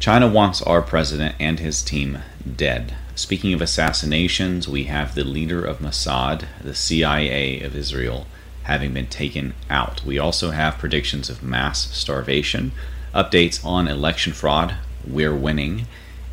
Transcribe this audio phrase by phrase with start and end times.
[0.00, 2.20] China wants our president and his team
[2.56, 2.94] dead.
[3.14, 8.26] Speaking of assassinations, we have the leader of Mossad, the CIA of Israel,
[8.62, 10.02] having been taken out.
[10.02, 12.72] We also have predictions of mass starvation,
[13.14, 14.76] updates on election fraud,
[15.06, 15.84] we're winning,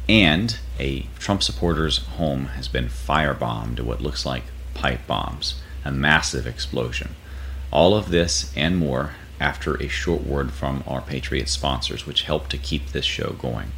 [0.08, 4.44] and a Trump supporter's home has been firebombed what looks like
[4.76, 7.16] pipe bombs, a massive explosion.
[7.70, 12.50] All of this and more after a short word from our Patriot sponsors, which help
[12.50, 13.72] to keep this show going.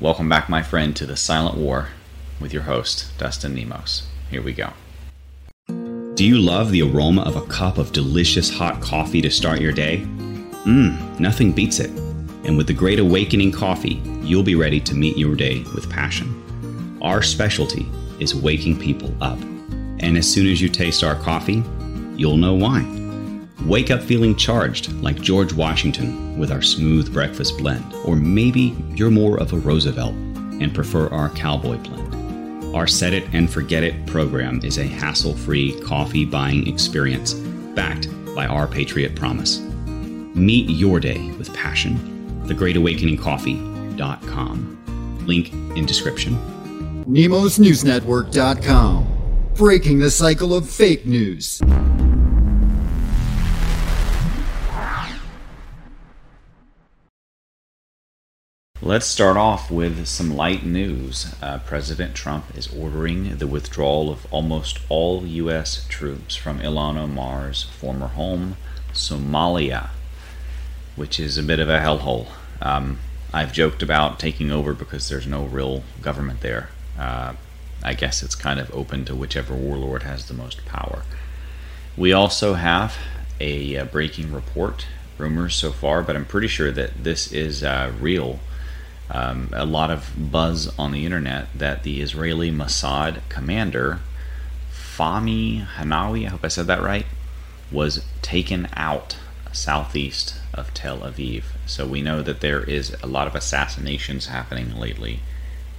[0.00, 1.88] Welcome back, my friend, to the Silent War
[2.40, 4.06] with your host, Dustin Nemos.
[4.30, 4.72] Here we go.
[6.14, 9.72] Do you love the aroma of a cup of delicious hot coffee to start your
[9.72, 9.98] day?
[10.64, 11.90] Mmm, nothing beats it.
[12.44, 16.98] And with the Great Awakening coffee, you'll be ready to meet your day with passion.
[17.02, 17.86] Our specialty
[18.18, 19.38] is waking people up.
[20.00, 21.62] And as soon as you taste our coffee,
[22.16, 22.97] you'll know why.
[23.68, 29.10] Wake up feeling charged like George Washington with our smooth breakfast blend, or maybe you're
[29.10, 32.74] more of a Roosevelt and prefer our cowboy blend.
[32.74, 38.08] Our Set It and Forget It program is a hassle free coffee buying experience backed
[38.34, 39.60] by our Patriot Promise.
[39.60, 41.98] Meet your day with passion.
[42.46, 45.26] TheGreatAwakeningCoffee.com.
[45.26, 46.38] Link in description.
[47.06, 49.06] NemosNewsNetwork.com.
[49.54, 51.60] Breaking the cycle of fake news.
[58.80, 61.34] Let's start off with some light news.
[61.42, 65.84] Uh, President Trump is ordering the withdrawal of almost all U.S.
[65.88, 68.56] troops from Ilhan Omar's former home,
[68.92, 69.88] Somalia,
[70.94, 72.28] which is a bit of a hellhole.
[72.62, 73.00] Um,
[73.32, 76.68] I've joked about taking over because there's no real government there.
[76.96, 77.32] Uh,
[77.82, 81.02] I guess it's kind of open to whichever warlord has the most power.
[81.96, 82.96] We also have
[83.40, 84.86] a, a uh, breaking report,
[85.18, 88.38] rumors so far, but I'm pretty sure that this is uh, real
[89.10, 94.00] um, a lot of buzz on the internet that the Israeli Mossad commander,
[94.72, 97.06] Fahmi Hinawi, I hope I said that right,
[97.70, 99.16] was taken out
[99.52, 101.44] southeast of Tel Aviv.
[101.66, 105.20] So we know that there is a lot of assassinations happening lately.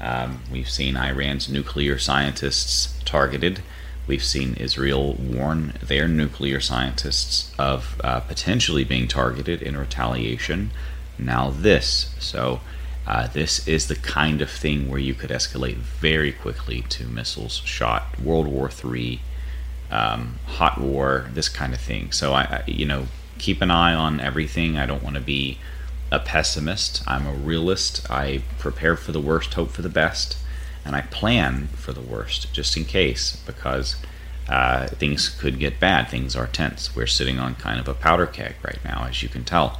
[0.02, 3.62] Um, we've seen Iran's nuclear scientists targeted.
[4.08, 10.72] We've seen Israel warn their nuclear scientists of uh, potentially being targeted in retaliation.
[11.18, 12.16] Now, this.
[12.18, 12.62] So,
[13.09, 17.56] uh, this is the kind of thing where you could escalate very quickly to missiles
[17.66, 19.20] shot, World War III,
[19.90, 22.12] um, hot war, this kind of thing.
[22.12, 23.08] So I, I, you know,
[23.40, 24.78] keep an eye on everything.
[24.78, 25.58] I don't want to be
[26.12, 27.02] a pessimist.
[27.08, 28.09] I'm a realist.
[28.12, 30.38] I prepare for the worst, hope for the best,
[30.86, 33.96] and I plan for the worst just in case because
[34.48, 36.09] uh, things could get bad.
[36.09, 36.96] Things are tense.
[36.96, 39.80] We're sitting on kind of a powder keg right now, as you can tell.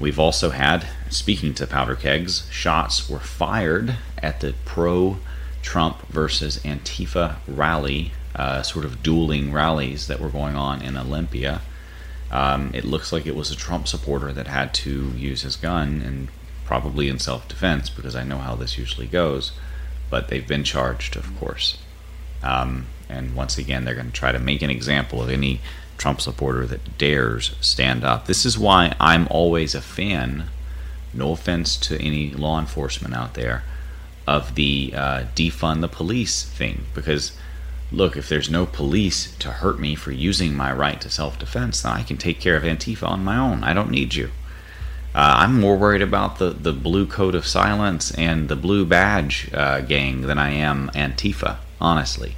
[0.00, 5.18] We've also had, speaking to powder kegs, shots were fired at the pro
[5.62, 11.60] Trump versus Antifa rally, uh, sort of dueling rallies that were going on in Olympia.
[12.30, 16.02] Um, it looks like it was a Trump supporter that had to use his gun,
[16.04, 16.28] and
[16.64, 19.52] probably in self defense, because I know how this usually goes.
[20.10, 21.78] But they've been charged, of course.
[22.42, 25.60] Um, and once again, they're going to try to make an example of any
[25.98, 28.26] Trump supporter that dares stand up.
[28.26, 30.48] This is why I'm always a fan,
[31.14, 33.62] no offense to any law enforcement out there,
[34.26, 36.84] of the uh, defund the police thing.
[36.94, 37.32] Because,
[37.90, 41.82] look, if there's no police to hurt me for using my right to self defense,
[41.82, 43.64] then I can take care of Antifa on my own.
[43.64, 44.30] I don't need you.
[45.14, 49.50] Uh, I'm more worried about the, the blue coat of silence and the blue badge
[49.52, 52.36] uh, gang than I am Antifa, honestly.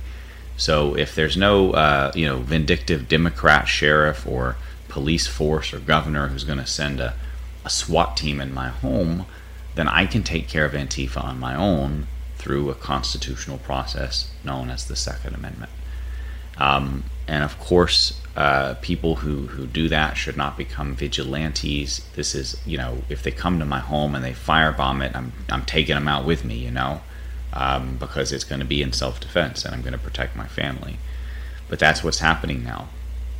[0.57, 4.57] So if there's no, uh, you know, vindictive Democrat sheriff or
[4.89, 7.15] police force or governor who's going to send a,
[7.65, 9.27] a SWAT team in my home,
[9.75, 14.71] then I can take care of Antifa on my own through a constitutional process known
[14.71, 15.73] as the Second Amendment.
[16.59, 22.05] Um, and of course, uh, people who, who do that should not become vigilantes.
[22.15, 25.33] This is, you know, if they come to my home and they firebomb it, I'm,
[25.49, 27.01] I'm taking them out with me, you know
[27.55, 30.47] um, because it's going to be in self defense and I'm going to protect my
[30.47, 30.97] family.
[31.69, 32.89] But that's what's happening now.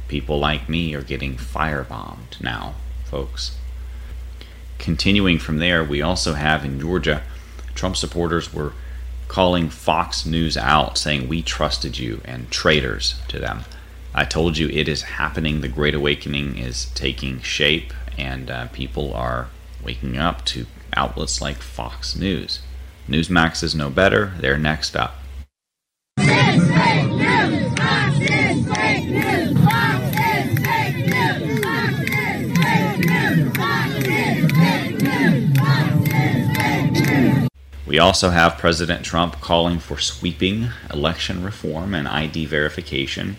[0.09, 2.75] People like me are getting firebombed now,
[3.05, 3.59] folks.
[4.85, 7.23] Continuing from there, we also have in Georgia,
[7.75, 8.75] Trump supporters were
[9.29, 13.65] calling Fox News out, saying, We trusted you, and traitors to them.
[14.15, 15.63] I told you it is happening.
[15.63, 19.49] The Great Awakening is taking shape, and uh, people are
[19.83, 22.61] waking up to outlets like Fox News.
[23.09, 24.35] Newsmax is no better.
[24.39, 25.15] They're next up.
[37.95, 43.37] We also have President Trump calling for sweeping election reform and ID verification,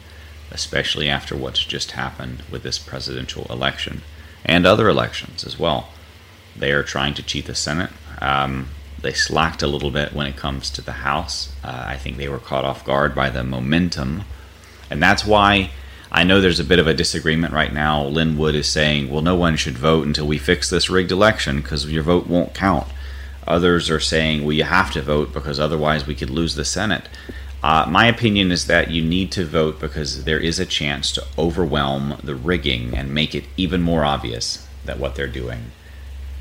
[0.50, 4.02] especially after what's just happened with this presidential election
[4.46, 5.90] and other elections as well.
[6.56, 7.90] They are trying to cheat the Senate.
[8.22, 8.69] Um,
[9.02, 11.52] they slacked a little bit when it comes to the House.
[11.62, 14.24] Uh, I think they were caught off guard by the momentum.
[14.90, 15.72] And that's why
[16.13, 18.06] I know there's a bit of a disagreement right now.
[18.06, 21.57] Lin Wood is saying, well, no one should vote until we fix this rigged election
[21.57, 22.88] because your vote won't count.
[23.47, 27.07] Others are saying, well, you have to vote because otherwise we could lose the Senate.
[27.63, 31.24] Uh, my opinion is that you need to vote because there is a chance to
[31.38, 35.71] overwhelm the rigging and make it even more obvious that what they're doing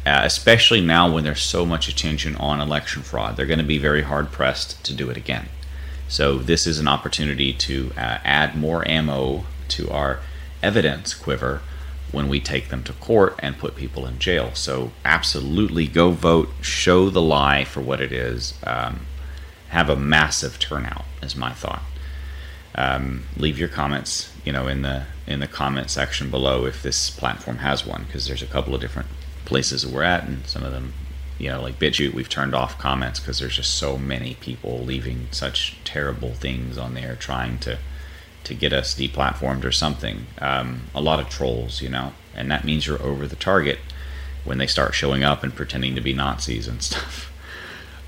[0.06, 3.36] uh, especially now when there's so much attention on election fraud.
[3.36, 5.48] They're going to be very hard pressed to do it again.
[6.08, 10.20] So, this is an opportunity to uh, add more ammo to our
[10.62, 11.62] evidence quiver
[12.14, 14.54] when we take them to court and put people in jail.
[14.54, 19.00] So, absolutely go vote, show the lie for what it is, um,
[19.68, 21.82] have a massive turnout, is my thought.
[22.76, 27.10] Um, leave your comments, you know, in the in the comment section below if this
[27.10, 29.08] platform has one, because there's a couple of different
[29.44, 30.92] places we're at, and some of them,
[31.38, 35.28] you know, like BitChute, we've turned off comments because there's just so many people leaving
[35.30, 37.78] such terrible things on there trying to
[38.44, 40.26] to get us deplatformed or something.
[40.38, 43.78] Um, a lot of trolls, you know, and that means you're over the target
[44.44, 47.32] when they start showing up and pretending to be Nazis and stuff.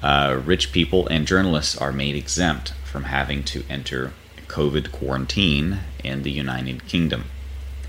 [0.03, 4.13] Uh, rich people and journalists are made exempt from having to enter
[4.47, 7.25] COVID quarantine in the United Kingdom.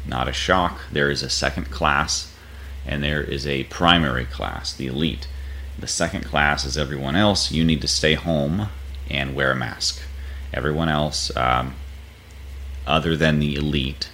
[0.06, 2.34] Not a shock, there is a second class
[2.86, 5.28] and there is a primary class, the elite.
[5.78, 7.52] The second class is everyone else.
[7.52, 8.70] You need to stay home
[9.10, 10.02] and wear a mask.
[10.54, 11.76] Everyone else, um,
[12.88, 14.10] other than the elite,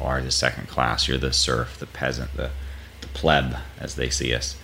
[0.00, 1.06] are the second class.
[1.06, 2.50] You're the serf, the peasant, the,
[3.00, 4.56] the pleb, as they see us.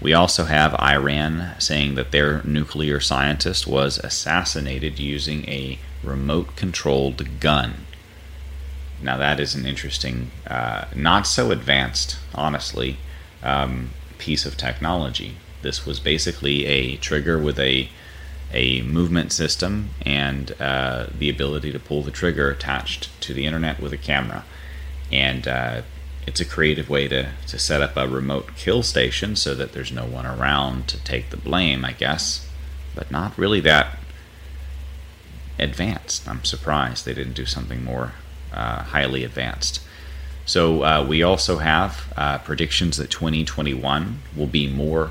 [0.00, 7.40] We also have Iran saying that their nuclear scientist was assassinated using a remote controlled
[7.40, 7.86] gun.
[9.02, 12.98] Now that is an interesting, uh, not so advanced, honestly,
[13.42, 15.36] um, piece of technology.
[15.62, 17.88] This was basically a trigger with a
[18.52, 23.80] a movement system and uh, the ability to pull the trigger attached to the internet
[23.80, 24.44] with a camera.
[25.12, 25.82] And uh,
[26.26, 29.92] it's a creative way to, to set up a remote kill station so that there's
[29.92, 32.46] no one around to take the blame, I guess.
[32.94, 33.98] But not really that
[35.58, 36.28] advanced.
[36.28, 38.12] I'm surprised they didn't do something more
[38.52, 39.82] uh, highly advanced.
[40.46, 45.10] So uh, we also have uh, predictions that 2021 will be more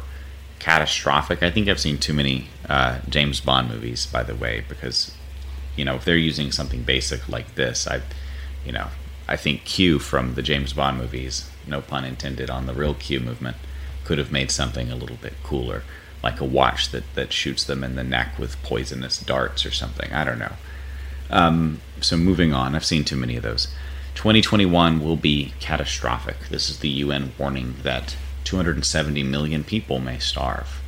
[0.60, 1.44] catastrophic.
[1.44, 5.12] I think I've seen too many uh, James Bond movies, by the way, because
[5.76, 8.02] you know if they're using something basic like this, I,
[8.66, 8.88] you know,
[9.28, 13.20] I think Q from the James Bond movies, no pun intended on the real Q
[13.20, 13.58] movement,
[14.04, 15.84] could have made something a little bit cooler,
[16.24, 20.12] like a watch that that shoots them in the neck with poisonous darts or something.
[20.14, 20.54] I don't know.
[21.30, 23.68] Um, so moving on, I've seen too many of those.
[24.16, 26.50] 2021 will be catastrophic.
[26.50, 28.16] This is the UN warning that
[28.46, 30.82] 270 million people may starve.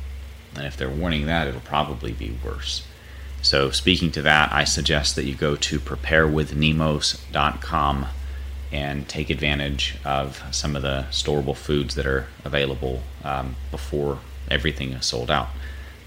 [0.56, 2.86] And if they're warning that, it'll probably be worse.
[3.42, 8.06] So, speaking to that, I suggest that you go to preparewithnemos.com
[8.72, 14.18] and take advantage of some of the storable foods that are available um, before
[14.50, 15.48] everything is sold out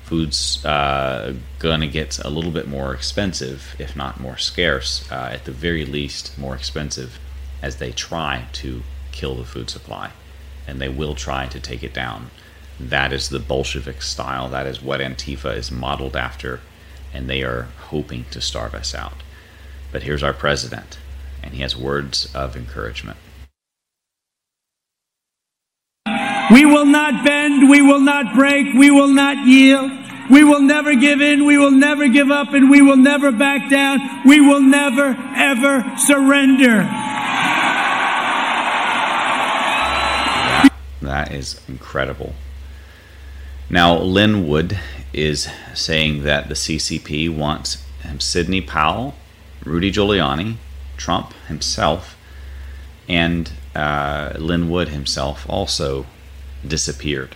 [0.03, 5.45] food's uh, gonna get a little bit more expensive, if not more scarce, uh, at
[5.45, 7.17] the very least more expensive,
[7.63, 10.11] as they try to kill the food supply,
[10.67, 12.29] and they will try to take it down.
[12.89, 14.49] That is the Bolshevik style.
[14.49, 16.59] That is what Antifa is modeled after,
[17.13, 19.23] and they are hoping to starve us out.
[19.91, 20.97] But here's our president,
[21.41, 23.17] and he has words of encouragement.
[26.51, 27.69] We will not bend.
[27.69, 28.73] We will not break.
[28.73, 29.91] We will not yield.
[30.29, 31.45] We will never give in.
[31.45, 33.99] We will never give up and we will never back down.
[34.25, 36.83] We will never, ever surrender.
[41.01, 42.33] That is incredible.
[43.69, 44.77] Now, Lin Wood
[45.13, 47.83] is saying that the CCP wants
[48.19, 49.15] Sidney Powell,
[49.65, 50.57] Rudy Giuliani,
[50.97, 52.15] Trump himself,
[53.09, 56.05] and uh, Lin Wood himself also
[56.67, 57.35] disappeared.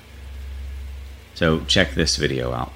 [1.34, 2.72] So check this video out.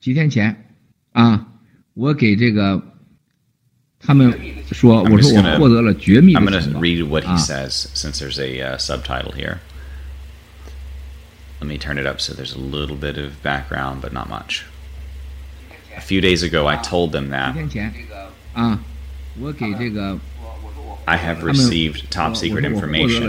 [0.00, 0.76] 几天前，
[1.12, 1.46] 啊，
[1.94, 2.80] 我给这个
[3.98, 4.32] 他们
[4.72, 6.50] 说，我说我获得了绝密的情报。
[6.50, 9.58] I'm going to read what he says since there's a uh, subtitle here.
[11.60, 14.64] Let me turn it up so there's a little bit of background, but not much.
[15.96, 17.56] A few days ago, I told them that.
[18.54, 18.78] Uh,
[21.08, 23.22] I have received top secret information.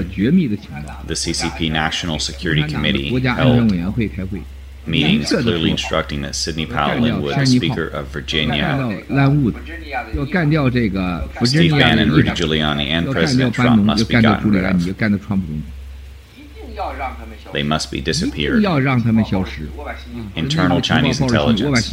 [1.06, 3.72] The CCP National Security Committee held
[4.86, 9.04] meetings clearly instructing that Sidney Powell Lin Wood, the Speaker of Virginia,
[11.46, 14.98] Steve Bannon, Rudy Giuliani, and President Trump must be gotten rid of.
[17.54, 18.62] They must be disappeared.
[20.36, 21.92] Internal Chinese intelligence.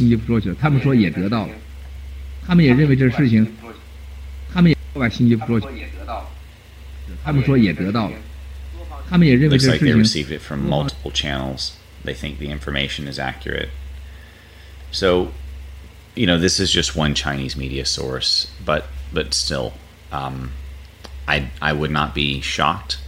[9.51, 11.77] Looks like they received it from multiple channels.
[12.03, 13.69] They think the information is accurate.
[14.91, 15.31] So,
[16.15, 19.73] you know, this is just one Chinese media source, but but still,
[20.11, 20.51] um,
[21.27, 22.99] I I would not be shocked.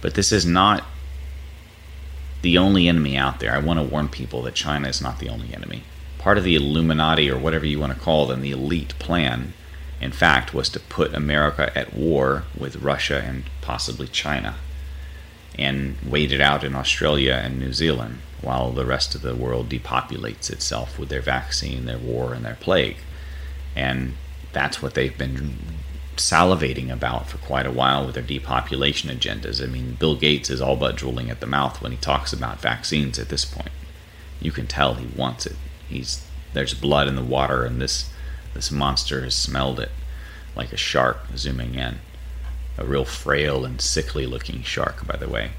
[0.00, 0.84] But this is not
[2.42, 3.54] the only enemy out there.
[3.54, 5.84] I want to warn people that China is not the only enemy.
[6.18, 9.54] Part of the Illuminati or whatever you want to call them, the elite plan,
[10.00, 14.56] in fact, was to put America at war with Russia and possibly China
[15.58, 19.68] and wait it out in Australia and New Zealand while the rest of the world
[19.68, 22.96] depopulates itself with their vaccine, their war, and their plague.
[23.76, 24.14] And
[24.52, 25.58] that's what they've been
[26.16, 29.62] salivating about for quite a while with their depopulation agendas.
[29.62, 32.60] I mean, Bill Gates is all but drooling at the mouth when he talks about
[32.60, 33.70] vaccines at this point.
[34.40, 35.56] You can tell he wants it.
[35.88, 38.10] He's there's blood in the water and this
[38.54, 39.90] this monster has smelled it
[40.54, 41.98] like a shark zooming in
[42.78, 45.50] a real frail and sickly looking shark by the way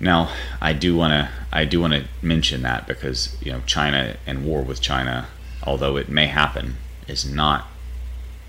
[0.00, 0.30] now
[0.60, 4.44] i do want to i do want to mention that because you know china and
[4.44, 5.26] war with china
[5.62, 7.66] although it may happen is not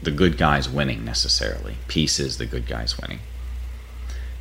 [0.02, 3.20] the good guys winning necessarily peace is the good guys winning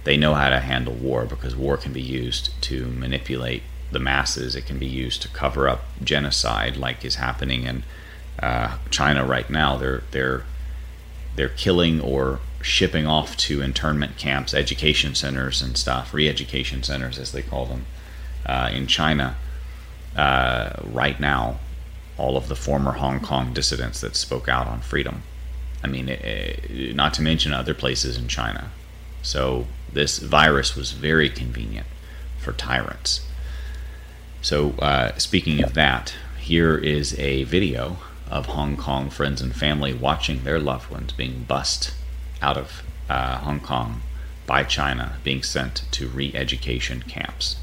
[0.05, 4.55] they know how to handle war because war can be used to manipulate the masses
[4.55, 7.83] it can be used to cover up genocide like is happening in
[8.41, 10.45] uh, china right now they're they're
[11.39, 17.19] they're killing or shipping off to internment camps, education centers, and stuff, re education centers
[17.19, 17.87] as they call them,
[18.45, 19.37] uh, in China
[20.17, 21.61] uh, right now.
[22.17, 25.23] All of the former Hong Kong dissidents that spoke out on freedom.
[25.83, 26.21] I mean, it,
[26.71, 28.71] it, not to mention other places in China.
[29.23, 31.87] So, this virus was very convenient
[32.39, 33.27] for tyrants.
[34.43, 37.99] So, uh, speaking of that, here is a video
[38.31, 41.95] of Hong Kong friends and family watching their loved ones being bussed
[42.41, 44.03] out of uh, Hong Kong
[44.47, 47.57] by China, being sent to re education camps.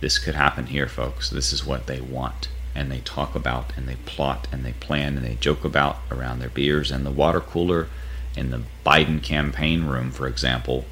[0.00, 1.30] This could happen here, folks.
[1.30, 2.48] This is what they want.
[2.78, 6.38] And they talk about, and they plot, and they plan, and they joke about around
[6.38, 7.88] their beers and the water cooler
[8.36, 10.84] in the Biden campaign room, for example.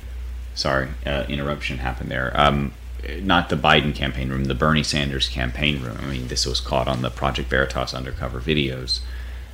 [0.55, 2.33] Sorry, uh, interruption happened there.
[2.35, 2.73] Um,
[3.21, 5.99] not the Biden campaign room, the Bernie Sanders campaign room.
[6.03, 9.01] I mean, this was caught on the Project Veritas undercover videos.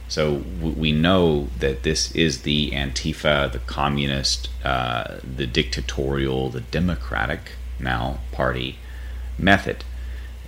[0.08, 7.52] So we know that this is the Antifa, the communist, uh, the dictatorial, the democratic
[7.78, 8.78] now party
[9.38, 9.84] method.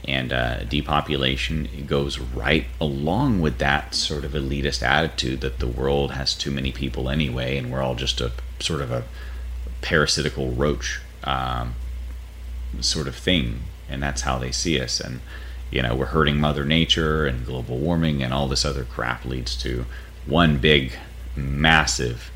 [0.06, 6.12] And uh, depopulation goes right along with that sort of elitist attitude that the world
[6.12, 9.04] has too many people anyway, and we're all just a sort of a
[9.80, 11.74] parasitical roach um,
[12.80, 15.00] sort of thing, and that's how they see us.
[15.00, 15.20] And
[15.70, 19.56] you know, we're hurting Mother Nature, and global warming, and all this other crap leads
[19.62, 19.86] to
[20.26, 20.92] one big,
[21.34, 22.30] massive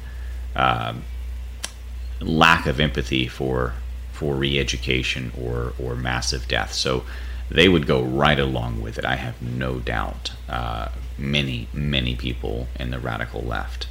[0.57, 1.05] um
[2.21, 3.75] lack of empathy for
[4.13, 6.73] for re-education or or massive death.
[6.73, 7.05] So
[7.51, 9.05] they would go right along with it.
[9.05, 10.33] I have no doubt.
[10.49, 13.89] Uh, many many people in the radical left,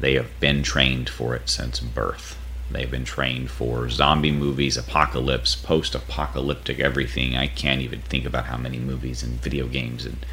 [0.00, 2.36] they have been trained for it since birth.
[2.70, 7.36] They've been trained for zombie movies, apocalypse, post-apocalyptic everything.
[7.36, 10.24] I can't even think about how many movies and video games and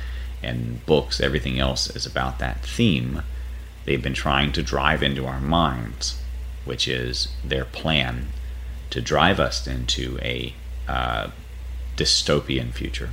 [0.44, 3.24] and books, everything else is about that theme.
[3.86, 6.22] They've been trying to drive into our minds,
[6.64, 8.28] which is their plan
[8.92, 10.54] to drive us into a
[10.88, 11.30] uh,
[11.98, 13.10] dystopian future.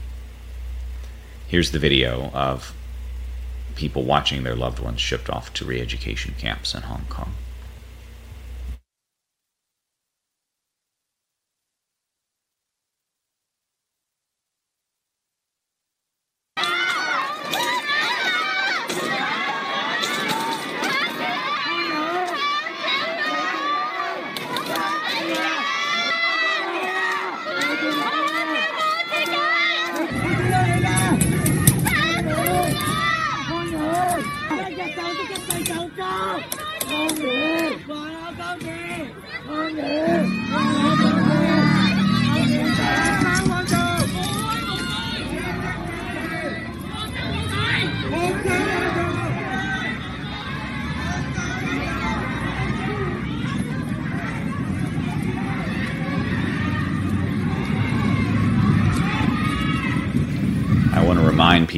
[1.48, 2.74] Here's the video of
[3.74, 7.34] people watching their loved ones shipped off to re education camps in Hong Kong.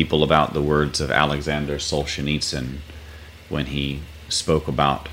[0.06, 2.76] People about the words of Alexander Solzhenitsyn
[3.48, 5.08] when he spoke about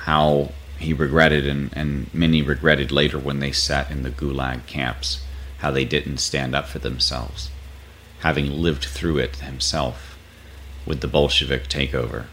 [0.00, 5.22] how he regretted and, and many regretted later when they sat in the gulag camps
[5.60, 7.50] how they didn't stand up for themselves
[8.18, 10.18] having lived through it himself
[10.84, 12.26] with the bolshevik takeover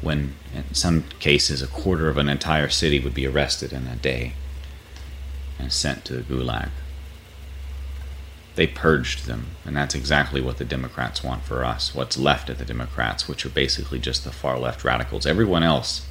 [0.00, 3.96] when in some cases a quarter of an entire city would be arrested in a
[3.96, 4.32] day
[5.58, 6.70] and sent to the gulag
[8.56, 12.58] they purged them and that's exactly what the democrats want for us what's left of
[12.58, 16.06] the democrats which are basically just the far left radicals everyone else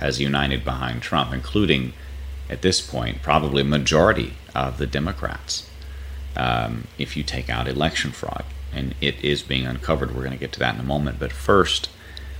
[0.00, 1.92] has united behind Trump, including,
[2.48, 5.68] at this point, probably a majority of the Democrats,
[6.36, 8.44] um, if you take out election fraud.
[8.72, 10.10] And it is being uncovered.
[10.10, 11.18] We're going to get to that in a moment.
[11.18, 11.90] But first,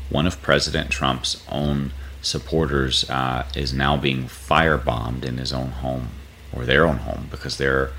[0.08, 1.92] one of President Trump's own
[2.22, 6.08] supporters uh, is now being firebombed in his own home
[6.52, 7.92] or their own home because they're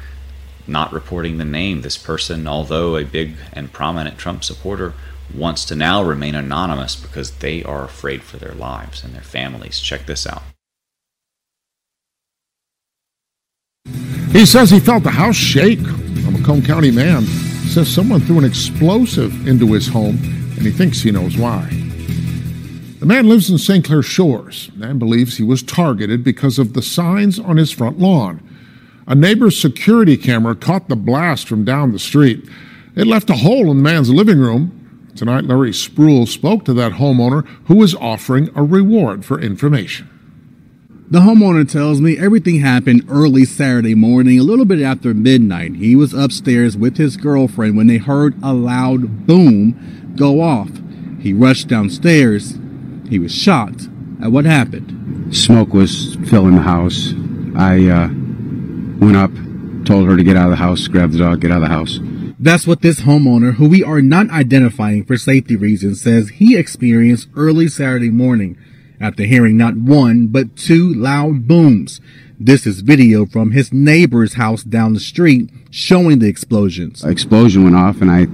[0.68, 1.82] not reporting the name.
[1.82, 4.94] This person, although a big and prominent Trump supporter,
[5.34, 9.80] wants to now remain anonymous because they are afraid for their lives and their families.
[9.80, 10.44] Check this out.
[14.32, 15.80] He says he felt the house shake.
[15.80, 17.26] A Macomb County man
[17.68, 20.18] says someone threw an explosive into his home
[20.56, 21.68] and he thinks he knows why.
[23.00, 23.84] The man lives in St.
[23.84, 28.48] Clair Shores and believes he was targeted because of the signs on his front lawn.
[29.08, 32.48] A neighbor's security camera caught the blast from down the street.
[32.96, 34.82] It left a hole in the man's living room
[35.16, 40.10] Tonight, Larry Spruill spoke to that homeowner who was offering a reward for information.
[41.10, 45.76] The homeowner tells me everything happened early Saturday morning, a little bit after midnight.
[45.76, 50.70] He was upstairs with his girlfriend when they heard a loud boom go off.
[51.20, 52.58] He rushed downstairs.
[53.10, 53.90] He was shocked
[54.24, 55.36] at what happened.
[55.36, 57.14] Smoke was filling the house.
[57.58, 58.08] I uh,
[59.02, 59.32] went up,
[59.86, 61.76] told her to get out of the house, grab the dog, get out of the
[61.76, 62.00] house.
[62.40, 67.28] That's what this homeowner, who we are not identifying for safety reasons, says he experienced
[67.36, 68.58] early Saturday morning
[69.00, 72.00] after hearing not one, but two loud booms.
[72.40, 77.04] This is video from his neighbor's house down the street showing the explosions.
[77.04, 78.26] Explosion went off and I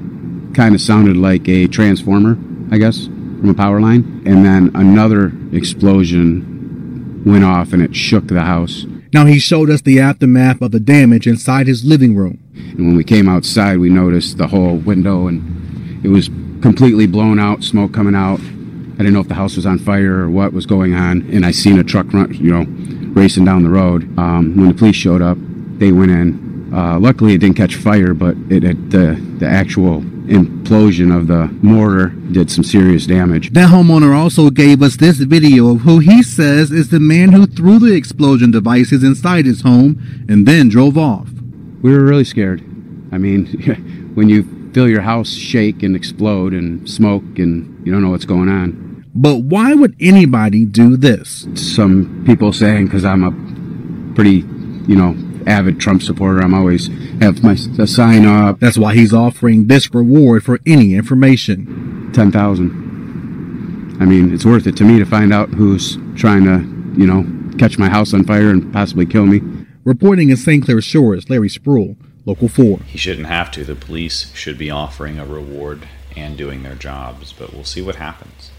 [0.54, 2.38] kind of sounded like a transformer,
[2.72, 4.24] I guess, from a power line.
[4.26, 8.86] And then another explosion went off and it shook the house.
[9.14, 12.40] Now he showed us the aftermath of the damage inside his living room.
[12.56, 16.30] And when we came outside, we noticed the whole window and it was
[16.62, 18.40] completely blown out, smoke coming out.
[18.40, 21.22] I didn't know if the house was on fire or what was going on.
[21.32, 22.66] And I seen a truck run, you know,
[23.14, 24.04] racing down the road.
[24.18, 25.38] Um, when the police showed up,
[25.78, 26.74] they went in.
[26.74, 31.48] Uh, luckily, it didn't catch fire, but it, it the the actual implosion of the
[31.62, 33.52] mortar did some serious damage.
[33.54, 37.46] That homeowner also gave us this video of who he says is the man who
[37.46, 41.30] threw the explosion devices inside his home and then drove off.
[41.82, 42.62] We were really scared.
[43.12, 43.46] I mean,
[44.16, 48.26] when you feel your house shake and explode and smoke and you don't know what's
[48.26, 49.06] going on.
[49.16, 51.48] But why would anybody do this?
[51.56, 54.46] Some people saying because I'm a pretty,
[54.88, 55.16] you know,
[55.48, 56.42] avid Trump supporter.
[56.42, 56.88] I'm always
[57.22, 58.60] have my sign up.
[58.60, 62.12] That's why he's offering this reward for any information.
[62.14, 63.98] Ten thousand.
[64.00, 66.60] I mean, it's worth it to me to find out who's trying to,
[67.00, 67.26] you know,
[67.58, 69.42] catch my house on fire and possibly kill me.
[69.84, 70.64] Reporting in St.
[70.64, 72.80] Clair Shores, Larry Spruill, Local 4.
[72.80, 73.64] He shouldn't have to.
[73.64, 77.96] The police should be offering a reward and doing their jobs, but we'll see what
[77.96, 78.52] happens.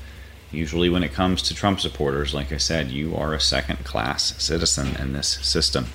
[0.51, 4.43] Usually, when it comes to Trump supporters, like I said, you are a second class
[4.43, 5.89] citizen in this system.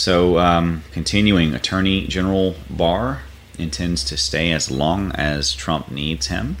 [0.00, 3.20] So, um, continuing, Attorney General Barr
[3.58, 6.56] intends to stay as long as Trump needs him.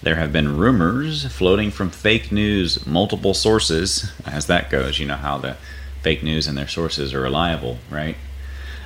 [0.00, 5.00] There have been rumors floating from fake news, multiple sources, as that goes.
[5.00, 5.56] You know how the
[6.02, 8.16] fake news and their sources are reliable, right?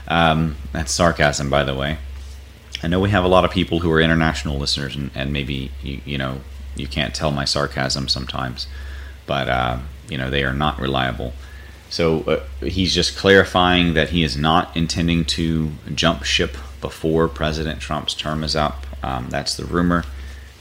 [0.07, 1.99] Um, that's sarcasm, by the way.
[2.83, 5.71] I know we have a lot of people who are international listeners, and, and maybe
[5.83, 6.41] you, you know
[6.77, 8.69] you can't tell my sarcasm sometimes,
[9.27, 11.35] but uh, you know they are not reliable.
[11.91, 17.81] So uh, he's just clarifying that he is not intending to jump ship before President
[17.81, 18.87] Trump's term is up.
[19.03, 20.05] Um, that's the rumor.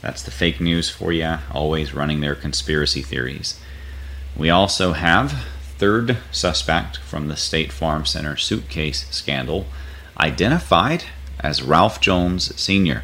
[0.00, 3.60] That's the fake news for you, always running their conspiracy theories.
[4.36, 5.44] We also have
[5.76, 9.66] third suspect from the State Farm Center suitcase scandal
[10.18, 11.04] identified
[11.40, 13.02] as Ralph Jones Sr.,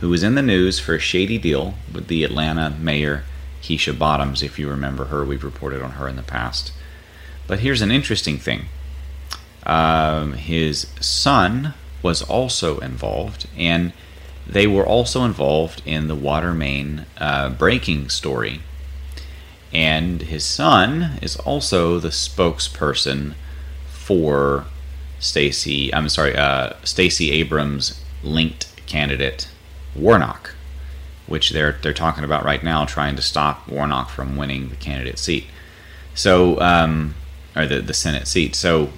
[0.00, 3.24] who was in the news for a shady deal with the Atlanta mayor
[3.62, 4.42] Keisha Bottoms.
[4.42, 6.72] If you remember her, we've reported on her in the past.
[7.46, 8.66] But here's an interesting thing
[9.64, 13.92] um, his son was also involved, and
[14.46, 18.60] they were also involved in the water main uh, breaking story.
[19.72, 23.34] And his son is also the spokesperson
[23.88, 24.66] for
[25.20, 25.94] Stacey.
[25.94, 29.48] I'm sorry, uh, Stacey Abrams linked candidate
[29.94, 30.54] Warnock,
[31.26, 35.18] which they're they're talking about right now, trying to stop Warnock from winning the candidate
[35.18, 35.46] seat.
[36.14, 37.14] So, um,
[37.54, 38.54] or the the Senate seat.
[38.54, 38.90] So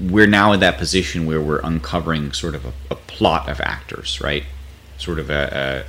[0.00, 4.20] we're now in that position where we're uncovering sort of a, a plot of actors,
[4.20, 4.44] right?
[4.96, 5.84] Sort of a,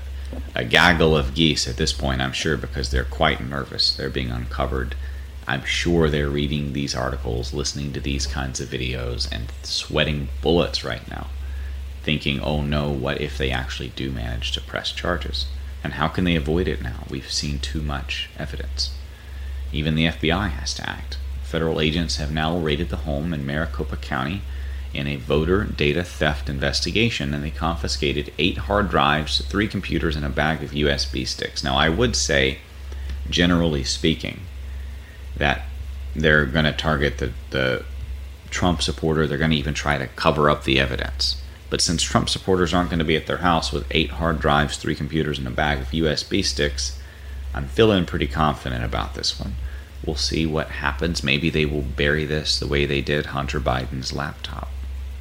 [0.56, 3.96] a, a gaggle of geese at this point, I'm sure, because they're quite nervous.
[3.96, 4.96] They're being uncovered.
[5.48, 10.84] I'm sure they're reading these articles, listening to these kinds of videos, and sweating bullets
[10.84, 11.28] right now,
[12.04, 15.48] thinking, oh no, what if they actually do manage to press charges?
[15.84, 17.04] And how can they avoid it now?
[17.10, 18.92] We've seen too much evidence.
[19.72, 21.18] Even the FBI has to act.
[21.50, 24.44] Federal agents have now raided the home in Maricopa County
[24.94, 30.24] in a voter data theft investigation, and they confiscated eight hard drives, three computers, and
[30.24, 31.64] a bag of USB sticks.
[31.64, 32.60] Now, I would say,
[33.32, 34.42] generally speaking,
[35.38, 35.64] that
[36.16, 37.84] they're going to target the, the
[38.52, 39.26] Trump supporter.
[39.26, 41.42] They're going to even try to cover up the evidence.
[41.72, 44.78] But since Trump supporters aren't going to be at their house with eight hard drives,
[44.78, 47.00] three computers, and a bag of USB sticks,
[47.56, 49.56] I'm feeling pretty confident about this one.
[50.10, 51.24] We'll see what happens.
[51.24, 54.68] Maybe they will bury this the way they did Hunter Biden's laptop.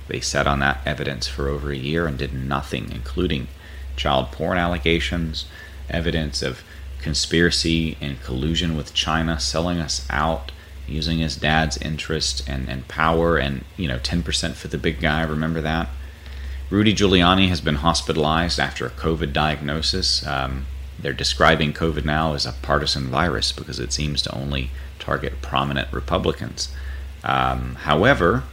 [0.06, 3.48] They sat on that evidence for over a year and did nothing, including
[3.96, 5.44] child porn allegations,
[5.90, 6.62] evidence of
[7.02, 10.52] conspiracy and collusion with China, selling us out,
[10.86, 15.20] using his dad's interest and, and power, and you know, 10% for the big guy.
[15.20, 15.90] Remember that?
[16.70, 20.26] Rudy Giuliani has been hospitalized after a COVID diagnosis.
[20.26, 20.64] Um,
[20.98, 25.92] they're describing COVID now as a partisan virus because it seems to only target prominent
[25.92, 26.68] Republicans.
[27.24, 28.44] Um, however,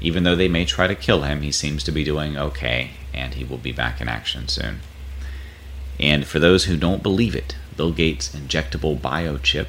[0.00, 3.34] even though they may try to kill him, he seems to be doing okay, and
[3.34, 4.80] he will be back in action soon.
[5.98, 9.68] And for those who don't believe it, Bill Gates' injectable biochip,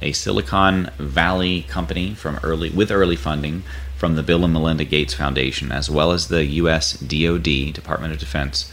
[0.00, 3.62] a Silicon Valley company from early with early funding
[3.96, 6.94] from the Bill and Melinda Gates Foundation, as well as the U.S.
[6.94, 8.72] DoD Department of Defense,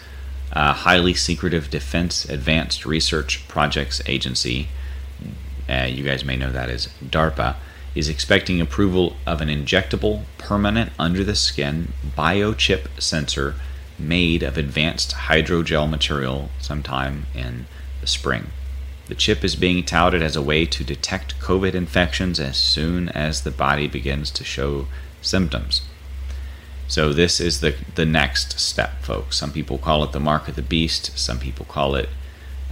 [0.52, 4.68] a highly secretive Defense Advanced Research Projects Agency,
[5.70, 7.56] uh, you guys may know that as DARPA,
[7.96, 13.56] is expecting approval of an injectable, permanent, under the skin biochip sensor
[13.98, 17.66] made of advanced hydrogel material sometime in
[18.02, 18.48] the spring.
[19.08, 23.42] The chip is being touted as a way to detect COVID infections as soon as
[23.42, 24.86] the body begins to show
[25.22, 25.82] symptoms.
[26.90, 29.38] So this is the the next step, folks.
[29.38, 31.18] Some people call it the mark of the beast.
[31.18, 32.10] Some people call it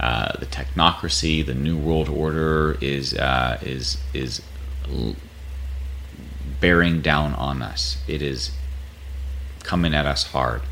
[0.00, 1.46] uh, the technocracy.
[1.46, 4.42] The new world order is uh, is is
[4.90, 5.14] l-
[6.60, 7.98] bearing down on us.
[8.08, 8.50] It is
[9.62, 10.62] coming at us hard,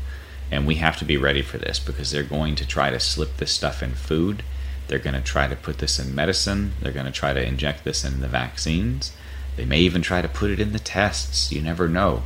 [0.51, 3.37] and we have to be ready for this because they're going to try to slip
[3.37, 4.43] this stuff in food.
[4.89, 6.73] They're going to try to put this in medicine.
[6.81, 9.13] They're going to try to inject this in the vaccines.
[9.55, 11.49] They may even try to put it in the tests.
[11.51, 12.23] You never know.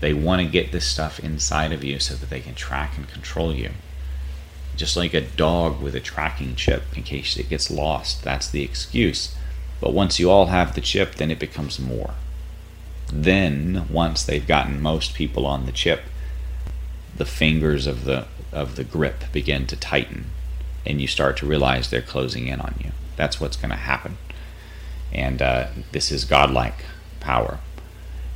[0.00, 3.08] They want to get this stuff inside of you so that they can track and
[3.08, 3.70] control you.
[4.76, 8.22] Just like a dog with a tracking chip in case it gets lost.
[8.22, 9.34] That's the excuse.
[9.80, 12.14] But once you all have the chip, then it becomes more.
[13.12, 16.02] Then, once they've gotten most people on the chip,
[17.16, 20.26] the fingers of the of the grip begin to tighten
[20.84, 22.90] and you start to realize they're closing in on you.
[23.16, 24.16] That's what's going to happen.
[25.12, 26.84] And uh, this is godlike
[27.20, 27.58] power.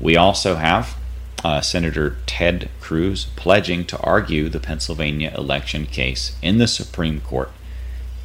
[0.01, 0.97] We also have
[1.45, 7.53] uh, Senator Ted Cruz pledging to argue the Pennsylvania election case in the Supreme Court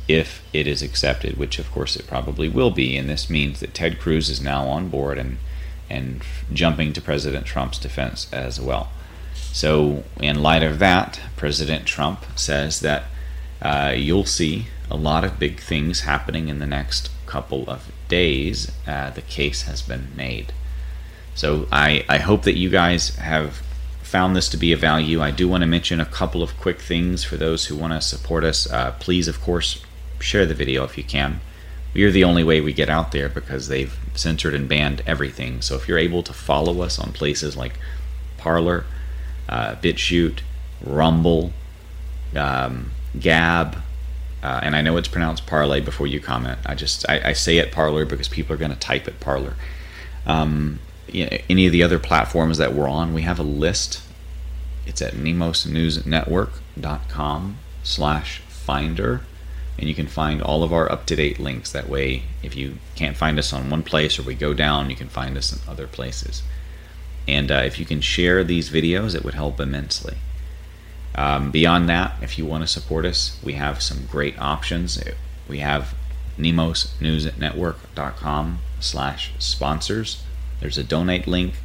[0.07, 2.97] if it is accepted, which of course it probably will be.
[2.97, 5.37] And this means that Ted Cruz is now on board and
[5.89, 6.21] and
[6.53, 8.89] jumping to President Trump's defense as well.
[9.51, 13.05] So, in light of that, President Trump says that
[13.61, 18.71] uh, you'll see a lot of big things happening in the next couple of days.
[18.87, 20.53] Uh, the case has been made.
[21.39, 23.61] So I, I hope that you guys have
[24.01, 25.21] found this to be of value.
[25.21, 28.01] I do want to mention a couple of quick things for those who want to
[28.01, 28.69] support us.
[28.69, 29.81] Uh, please, of course,
[30.19, 31.39] share the video if you can.
[31.95, 35.61] Are the only way we get out there because they've censored and banned everything.
[35.61, 37.79] So if you're able to follow us on places like
[38.37, 38.83] Parler,
[39.47, 40.41] uh, BitChute,
[40.83, 41.53] Rumble,
[42.35, 43.77] um, Gab,
[44.43, 46.59] uh, and I know it's pronounced Parlay before you comment.
[46.65, 49.55] I just I, I say it Parler because people are going to type it Parler.
[50.25, 50.79] Um,
[51.13, 54.01] any of the other platforms that we're on, we have a list.
[54.85, 59.21] It's at nemosnewsnetwork.com slash finder.
[59.77, 61.71] And you can find all of our up-to-date links.
[61.71, 64.95] That way, if you can't find us on one place or we go down, you
[64.95, 66.43] can find us in other places.
[67.27, 70.17] And uh, if you can share these videos, it would help immensely.
[71.15, 75.01] Um, beyond that, if you want to support us, we have some great options.
[75.47, 75.95] We have
[76.37, 80.23] nemosnewsnetwork.com slash sponsors
[80.59, 81.55] there's a donate link.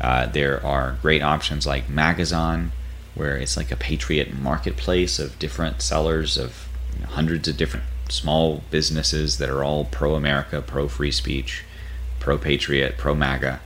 [0.00, 2.72] Uh, there are great options like Magazon,
[3.14, 7.86] where it's like a patriot marketplace of different sellers of you know, hundreds of different
[8.08, 11.64] small businesses that are all pro America, pro free speech,
[12.20, 13.60] pro patriot, pro MAGA.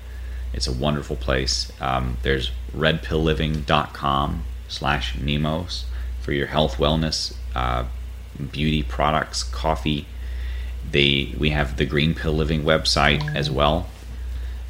[0.53, 1.71] It's a wonderful place.
[1.81, 5.85] Um, there's redpillliving.com slash Nemos
[6.21, 7.85] for your health, wellness, uh,
[8.53, 10.07] beauty products, coffee.
[10.90, 13.88] They we have the Green Pill Living website as well,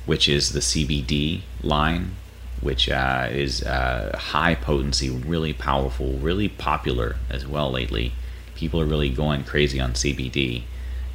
[0.06, 2.16] which is the CBD line,
[2.60, 8.12] which uh, is uh, high potency, really powerful, really popular as well lately.
[8.54, 10.64] People are really going crazy on CBD.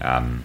[0.02, 0.44] Um,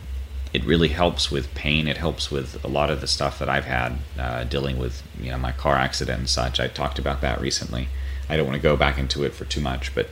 [0.53, 1.87] it really helps with pain.
[1.87, 5.31] It helps with a lot of the stuff that I've had uh, dealing with, you
[5.31, 6.59] know, my car accident and such.
[6.59, 7.89] I talked about that recently.
[8.29, 10.09] I don't want to go back into it for too much, but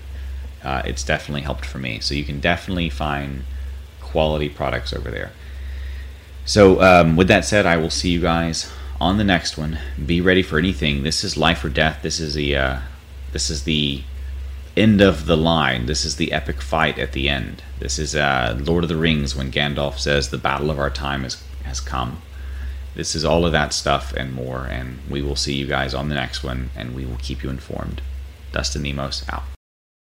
[0.63, 2.01] uh, it's definitely helped for me.
[2.01, 3.45] So you can definitely find
[4.01, 5.33] quality products over there.
[6.49, 9.79] So um, with that said, I will see you guys on the next one.
[10.07, 11.03] Be ready for anything.
[11.03, 12.01] This is life or death.
[12.01, 12.79] This is the uh,
[13.33, 14.03] this is the
[14.75, 15.85] end of the line.
[15.85, 17.63] This is the epic fight at the end.
[17.81, 21.25] This is uh, Lord of the Rings when Gandalf says the battle of our time
[21.25, 22.23] has has come.
[22.95, 26.09] This is all of that stuff and more, and we will see you guys on
[26.09, 28.01] the next one, and we will keep you informed.
[28.53, 29.58] Dustin Nemos out.